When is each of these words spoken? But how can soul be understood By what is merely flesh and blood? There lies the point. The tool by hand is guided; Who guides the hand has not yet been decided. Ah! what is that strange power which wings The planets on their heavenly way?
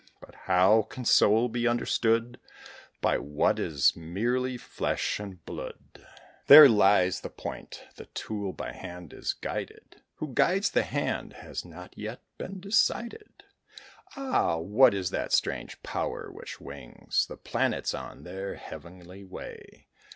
But 0.19 0.33
how 0.49 0.81
can 0.89 1.05
soul 1.05 1.47
be 1.47 1.67
understood 1.67 2.39
By 3.01 3.19
what 3.19 3.59
is 3.59 3.95
merely 3.95 4.57
flesh 4.57 5.19
and 5.19 5.45
blood? 5.45 6.03
There 6.47 6.67
lies 6.67 7.21
the 7.21 7.29
point. 7.29 7.83
The 7.97 8.07
tool 8.07 8.51
by 8.51 8.71
hand 8.73 9.13
is 9.13 9.33
guided; 9.33 10.01
Who 10.15 10.33
guides 10.33 10.71
the 10.71 10.81
hand 10.81 11.33
has 11.33 11.63
not 11.63 11.95
yet 11.95 12.23
been 12.39 12.59
decided. 12.59 13.43
Ah! 14.15 14.57
what 14.57 14.95
is 14.95 15.11
that 15.11 15.33
strange 15.33 15.83
power 15.83 16.31
which 16.31 16.59
wings 16.59 17.27
The 17.27 17.37
planets 17.37 17.93
on 17.93 18.23
their 18.23 18.55
heavenly 18.55 19.23
way? 19.23 19.85